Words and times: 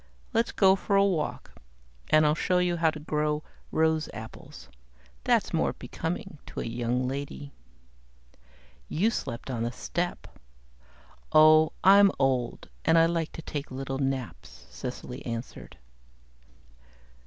"Let's 0.33 0.51
go 0.51 0.75
for 0.75 0.95
a 0.95 1.05
walk 1.05 1.51
and 2.09 2.25
I'll 2.25 2.33
show 2.33 2.57
you 2.57 2.77
how 2.77 2.89
to 2.89 2.99
grow 2.99 3.43
rose 3.71 4.09
apples. 4.15 4.67
That's 5.25 5.53
more 5.53 5.73
becoming 5.73 6.39
to 6.47 6.59
a 6.59 6.65
young 6.65 7.07
lady." 7.07 7.53
"You 8.89 9.11
slept 9.11 9.51
on 9.51 9.61
the 9.61 9.71
step." 9.71 10.25
"Ah! 11.31 11.67
I'm 11.83 12.11
old 12.17 12.67
and 12.83 12.97
I 12.97 13.05
like 13.05 13.31
to 13.33 13.43
take 13.43 13.69
little 13.69 13.99
naps," 13.99 14.65
Cecily 14.71 15.23
answered. 15.23 15.77